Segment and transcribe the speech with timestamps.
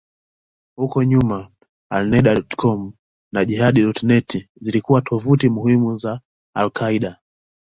[0.75, 1.49] Huko nyuma,
[1.91, 2.91] Alneda.com
[3.31, 6.21] na Jehad.net zilikuwa tovuti muhimu zaidi za
[6.55, 7.19] al-Qaeda.